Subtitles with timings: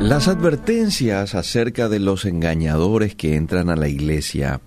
[0.00, 4.60] Las advertencias acerca de los engañadores que entran a la iglesia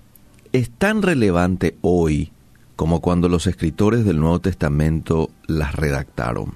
[0.53, 2.31] es tan relevante hoy
[2.77, 6.55] como cuando los escritores del Nuevo Testamento las redactaron.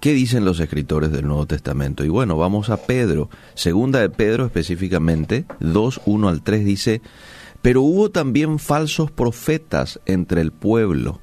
[0.00, 2.04] ¿Qué dicen los escritores del Nuevo Testamento?
[2.04, 3.30] Y bueno, vamos a Pedro.
[3.54, 7.00] Segunda de Pedro específicamente, 2, 1 al 3 dice,
[7.62, 11.20] pero hubo también falsos profetas entre el pueblo,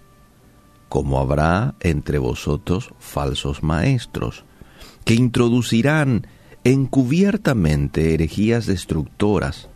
[0.88, 4.46] como habrá entre vosotros falsos maestros
[5.10, 6.28] que introducirán
[6.64, 9.68] encubiertamente herejías destructoras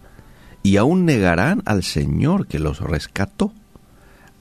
[0.62, 3.52] y aún negarán al Señor que los rescató,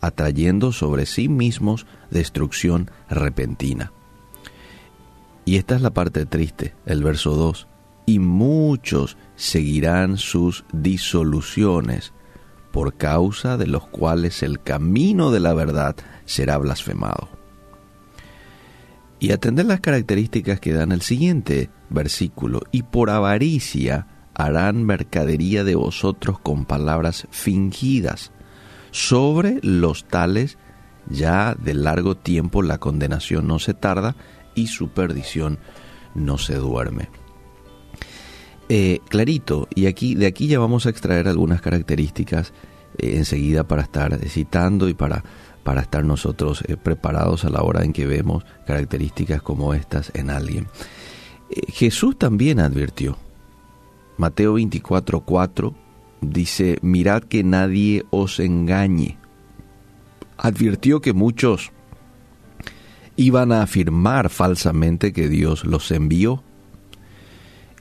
[0.02, 3.91] atrayendo sobre sí mismos destrucción repentina.
[5.47, 7.66] Y esta es la parte triste, el verso 2.
[8.05, 12.13] Y muchos seguirán sus disoluciones,
[12.71, 15.97] por causa de los cuales el camino de la verdad
[16.27, 17.32] será blasfemado
[19.23, 22.63] y atender las características que dan el siguiente versículo.
[22.73, 28.33] Y por avaricia harán mercadería de vosotros con palabras fingidas.
[28.91, 30.59] Sobre los tales
[31.09, 34.16] ya de largo tiempo la condenación no se tarda
[34.57, 35.61] y su perdición
[36.16, 37.09] no se duerme.
[38.68, 42.52] Eh, clarito, y aquí de aquí ya vamos a extraer algunas características
[42.98, 45.24] eh, enseguida para estar citando y para
[45.62, 50.30] para estar nosotros eh, preparados a la hora en que vemos características como estas en
[50.30, 50.66] alguien.
[51.51, 53.16] Eh, Jesús también advirtió.
[54.16, 55.74] Mateo 24:4
[56.21, 59.18] dice, mirad que nadie os engañe.
[60.37, 61.73] Advirtió que muchos
[63.16, 66.43] iban a afirmar falsamente que Dios los envió.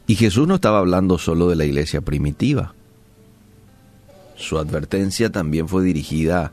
[0.08, 2.76] Y Jesús no estaba hablando solo de la iglesia primitiva.
[4.42, 6.52] Su advertencia también fue dirigida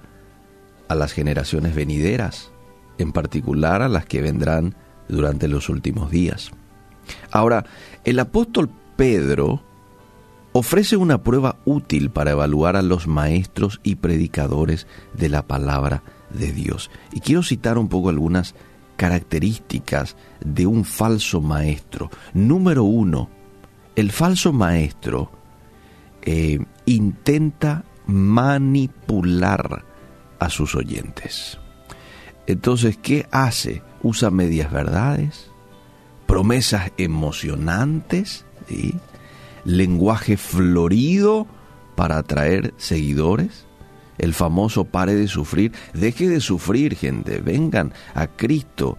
[0.89, 2.53] a las generaciones venideras,
[2.99, 4.75] en particular a las que vendrán
[5.09, 6.51] durante los últimos días.
[7.31, 7.65] Ahora,
[8.05, 9.63] el apóstol Pedro
[10.53, 16.53] ofrece una prueba útil para evaluar a los maestros y predicadores de la palabra de
[16.53, 16.91] Dios.
[17.13, 18.55] Y quiero citar un poco algunas
[18.97, 22.11] características de un falso maestro.
[22.35, 23.31] Número uno,
[23.97, 25.33] el falso maestro
[26.23, 26.59] eh,
[26.95, 29.85] intenta manipular
[30.39, 31.59] a sus oyentes.
[32.47, 33.83] Entonces, ¿qué hace?
[34.03, 35.51] Usa medias verdades,
[36.27, 38.47] promesas emocionantes,
[39.65, 41.47] lenguaje florido
[41.95, 43.67] para atraer seguidores.
[44.17, 48.97] El famoso pare de sufrir, deje de sufrir gente, vengan a Cristo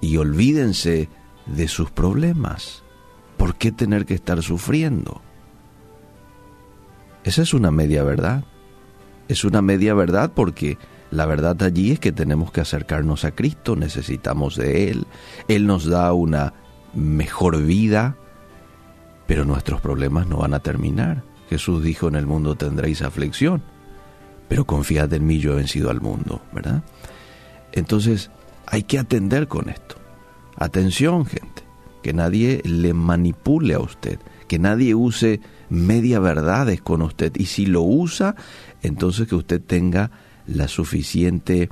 [0.00, 1.08] y olvídense
[1.46, 2.82] de sus problemas.
[3.36, 5.22] ¿Por qué tener que estar sufriendo?
[7.24, 8.44] Esa es una media verdad
[9.28, 10.78] es una media verdad porque
[11.10, 15.06] la verdad allí es que tenemos que acercarnos a Cristo, necesitamos de Él,
[15.48, 16.54] Él nos da una
[16.94, 18.16] mejor vida,
[19.26, 21.22] pero nuestros problemas no van a terminar.
[21.48, 23.62] Jesús dijo, en el mundo tendréis aflicción,
[24.48, 26.82] pero confiad en mí, yo he vencido al mundo, ¿verdad?
[27.72, 28.30] Entonces
[28.66, 29.96] hay que atender con esto.
[30.56, 31.26] Atención,
[32.02, 34.18] que nadie le manipule a usted,
[34.48, 35.40] que nadie use
[35.70, 37.32] media verdades con usted.
[37.36, 38.34] Y si lo usa,
[38.82, 40.10] entonces que usted tenga
[40.46, 41.70] la suficiente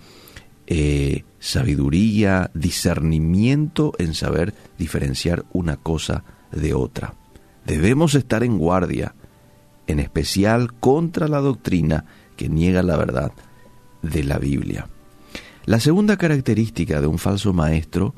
[0.67, 7.15] eh, sabiduría, discernimiento en saber diferenciar una cosa de otra.
[7.67, 9.15] Debemos estar en guardia,
[9.87, 12.05] en especial contra la doctrina
[12.37, 13.33] que niega la verdad
[14.03, 14.89] de la Biblia.
[15.67, 18.15] La segunda característica de un falso maestro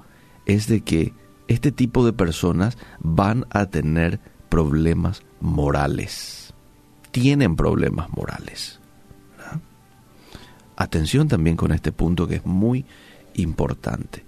[0.46, 1.12] es de que
[1.52, 6.54] este tipo de personas van a tener problemas morales.
[7.10, 8.80] Tienen problemas morales.
[10.76, 12.84] Atención también con este punto que es muy
[13.34, 14.24] importante.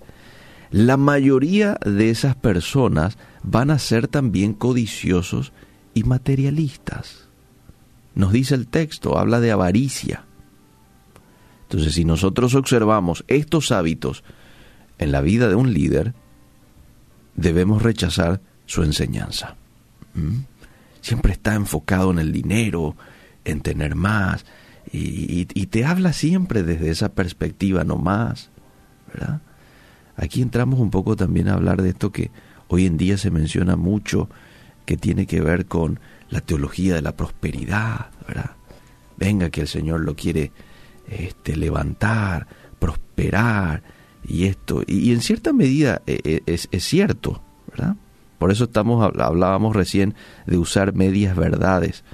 [0.71, 5.53] La mayoría de esas personas van a ser también codiciosos
[5.95, 7.29] y materialistas.
[8.15, 10.25] Nos dice el texto, habla de avaricia.
[11.63, 14.25] Entonces, si nosotros observamos estos hábitos
[14.99, 16.15] en la vida de un líder,
[17.37, 19.57] debemos rechazar su enseñanza.
[20.15, 20.41] ¿Mm?
[21.01, 22.97] Siempre está enfocado en el dinero,
[23.45, 24.45] en tener más,
[24.93, 28.51] y, te habla siempre desde esa perspectiva nomás,
[29.13, 29.41] ¿verdad?
[30.17, 32.31] Aquí entramos un poco también a hablar de esto que
[32.69, 34.29] hoy en día se menciona mucho,
[34.87, 35.99] que tiene que ver con
[36.31, 38.11] la teología de la prosperidad.
[39.17, 40.53] Venga que el Señor lo quiere
[41.09, 42.47] este, levantar,
[42.79, 43.83] prosperar
[44.27, 44.83] y esto.
[44.87, 47.97] Y, en cierta medida eh, eh, es, cierto, ¿verdad?
[48.39, 50.15] Por eso estamos, hablábamos recién
[50.47, 52.05] de usar medias verdades.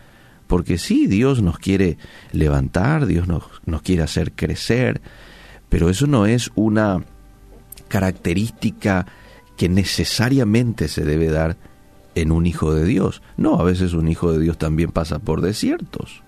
[0.46, 1.96] Porque sí, Dios nos quiere
[2.32, 5.00] levantar, Dios nos, nos quiere hacer crecer,
[5.68, 7.04] pero eso no es una
[7.88, 9.06] característica
[9.56, 11.56] que necesariamente se debe dar
[12.14, 13.22] en un hijo de Dios.
[13.36, 16.22] No, a veces un hijo de Dios también pasa por desiertos.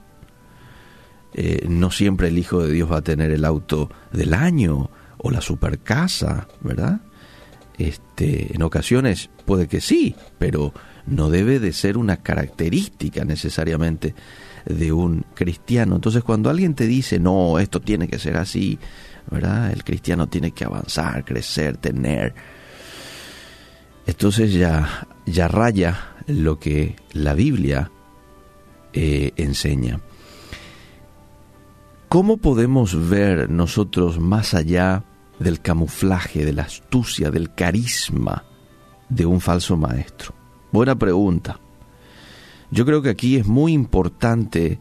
[1.35, 4.91] Eh, no siempre el hijo de Dios va a tener el auto del año
[5.23, 7.01] o la super casa, ¿verdad?
[7.79, 10.73] Este, en ocasiones puede que sí, pero
[11.07, 14.15] no debe de ser una característica necesariamente
[14.67, 15.97] de un cristiano.
[15.97, 18.79] Entonces cuando alguien te dice, no, esto tiene que ser así,
[19.31, 19.73] ¿verdad?
[19.73, 22.35] El cristiano tiene que avanzar, crecer, tener.
[24.07, 27.91] Entonces ya, ya raya lo que la Biblia
[28.93, 30.01] eh, enseña.
[32.09, 35.05] ¿Cómo podemos ver nosotros más allá
[35.43, 38.45] del camuflaje, de la astucia, del carisma
[39.09, 40.35] de un falso maestro?
[40.73, 41.59] Buena pregunta.
[42.71, 44.81] Yo creo que aquí es muy importante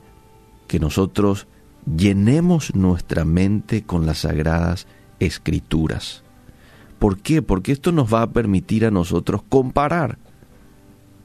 [0.68, 1.48] que nosotros
[1.86, 4.88] llenemos nuestra mente con las sagradas
[5.20, 6.24] escrituras.
[7.00, 7.42] ¿Por qué?
[7.42, 10.20] Porque esto nos va a permitir a nosotros comparar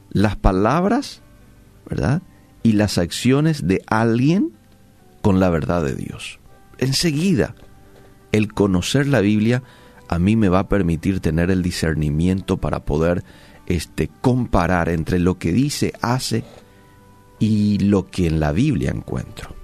[0.09, 1.21] las palabras,
[1.89, 2.21] ¿verdad?
[2.63, 4.51] Y las acciones de alguien
[5.21, 6.39] con la verdad de Dios.
[6.79, 7.55] Enseguida,
[8.37, 9.63] el conocer la Biblia
[10.07, 13.23] a mí me va a permitir tener el discernimiento para poder
[13.65, 16.43] este, comparar entre lo que dice, hace
[17.39, 19.55] y lo que en la Biblia encuentro.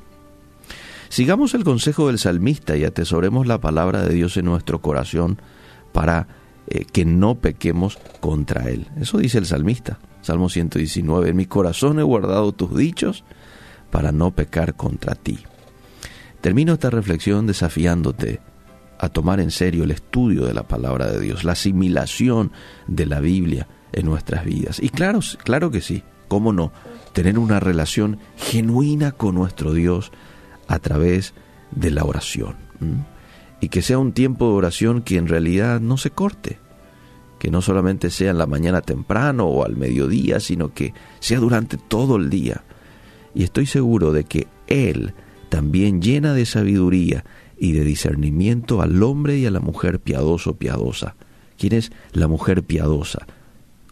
[1.10, 5.40] Sigamos el consejo del salmista y atesoremos la palabra de Dios en nuestro corazón
[5.92, 6.28] para
[6.68, 8.88] eh, que no pequemos contra Él.
[9.00, 13.24] Eso dice el salmista, Salmo 119, en mi corazón he guardado tus dichos
[13.92, 15.40] para no pecar contra ti.
[16.42, 18.42] Termino esta reflexión desafiándote
[19.04, 22.52] a tomar en serio el estudio de la palabra de Dios, la asimilación
[22.88, 24.80] de la Biblia en nuestras vidas.
[24.82, 26.72] Y claro, claro que sí, cómo no,
[27.12, 30.12] tener una relación genuina con nuestro Dios
[30.68, 31.34] a través
[31.72, 32.56] de la oración.
[33.60, 36.60] Y que sea un tiempo de oración que en realidad no se corte,
[37.40, 41.78] que no solamente sea en la mañana temprano o al mediodía, sino que sea durante
[41.78, 42.64] todo el día.
[43.36, 45.14] Y estoy seguro de que Él
[45.50, 47.26] también llena de sabiduría
[47.64, 51.16] y de discernimiento al hombre y a la mujer piadoso piadosa.
[51.58, 53.26] ¿Quién es la mujer piadosa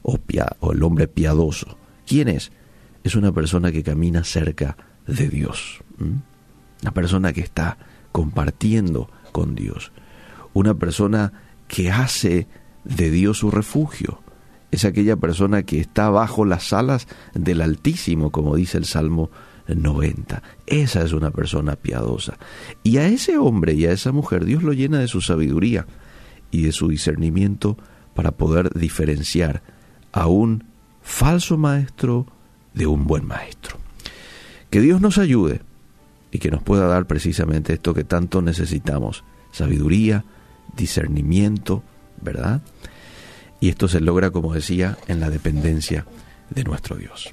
[0.02, 0.20] o,
[0.60, 1.78] o el hombre piadoso?
[2.06, 2.52] ¿Quién es?
[3.06, 4.76] Es una persona que camina cerca
[5.08, 5.80] de Dios.
[6.82, 7.78] Una persona que está
[8.12, 9.94] compartiendo con Dios.
[10.52, 11.32] Una persona
[11.70, 12.50] que hace
[12.84, 14.22] de Dios su refugio.
[14.72, 19.32] Es aquella persona que está bajo las alas del Altísimo, como dice el Salmo
[19.68, 20.42] 90.
[20.66, 22.38] Esa es una persona piadosa.
[22.84, 25.86] Y a ese hombre y a esa mujer Dios lo llena de su sabiduría
[26.52, 27.78] y de su discernimiento
[28.14, 29.64] para poder diferenciar
[30.12, 30.66] a un
[31.02, 32.28] falso maestro
[32.74, 33.78] de un buen maestro.
[34.70, 35.62] Que Dios nos ayude
[36.32, 40.24] y que nos pueda dar precisamente esto que tanto necesitamos, sabiduría,
[40.76, 41.84] discernimiento,
[42.22, 42.62] ¿verdad?
[43.60, 46.06] Y esto se logra, como decía, en la dependencia
[46.50, 47.30] de nuestro Dios.